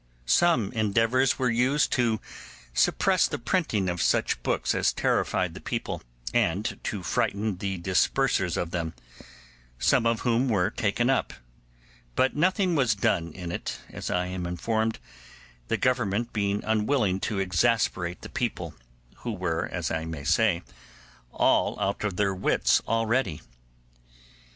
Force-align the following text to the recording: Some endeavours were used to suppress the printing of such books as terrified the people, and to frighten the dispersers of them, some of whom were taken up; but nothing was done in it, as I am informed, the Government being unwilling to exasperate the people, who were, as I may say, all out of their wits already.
Some 0.25 0.71
endeavours 0.71 1.37
were 1.37 1.51
used 1.51 1.91
to 1.91 2.19
suppress 2.73 3.27
the 3.27 3.37
printing 3.37 3.87
of 3.87 4.01
such 4.01 4.41
books 4.41 4.73
as 4.73 4.91
terrified 4.91 5.53
the 5.53 5.61
people, 5.61 6.01
and 6.33 6.79
to 6.85 7.03
frighten 7.03 7.57
the 7.57 7.77
dispersers 7.77 8.57
of 8.57 8.71
them, 8.71 8.95
some 9.77 10.07
of 10.07 10.21
whom 10.21 10.49
were 10.49 10.71
taken 10.71 11.07
up; 11.11 11.33
but 12.15 12.35
nothing 12.35 12.73
was 12.73 12.95
done 12.95 13.31
in 13.33 13.51
it, 13.51 13.77
as 13.91 14.09
I 14.09 14.25
am 14.25 14.47
informed, 14.47 14.97
the 15.67 15.77
Government 15.77 16.33
being 16.33 16.63
unwilling 16.63 17.19
to 17.19 17.37
exasperate 17.37 18.21
the 18.21 18.29
people, 18.29 18.73
who 19.17 19.31
were, 19.31 19.69
as 19.71 19.91
I 19.91 20.05
may 20.05 20.23
say, 20.23 20.63
all 21.31 21.79
out 21.79 22.03
of 22.03 22.15
their 22.15 22.33
wits 22.33 22.81
already. 22.87 23.43